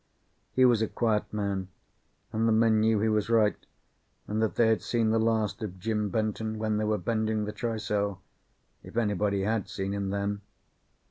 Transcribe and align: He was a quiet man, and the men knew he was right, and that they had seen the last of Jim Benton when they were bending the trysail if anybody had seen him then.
He 0.53 0.65
was 0.65 0.81
a 0.81 0.87
quiet 0.87 1.31
man, 1.31 1.67
and 2.33 2.47
the 2.47 2.51
men 2.51 2.79
knew 2.79 2.99
he 3.01 3.07
was 3.07 3.29
right, 3.29 3.55
and 4.27 4.41
that 4.41 4.55
they 4.55 4.65
had 4.65 4.81
seen 4.81 5.11
the 5.11 5.19
last 5.19 5.61
of 5.61 5.77
Jim 5.77 6.09
Benton 6.09 6.57
when 6.57 6.77
they 6.77 6.83
were 6.85 6.97
bending 6.97 7.45
the 7.45 7.51
trysail 7.53 8.19
if 8.81 8.97
anybody 8.97 9.43
had 9.43 9.69
seen 9.69 9.93
him 9.93 10.09
then. 10.09 10.41